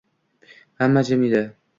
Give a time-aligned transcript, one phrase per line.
[0.83, 1.43] Hamma jim edi.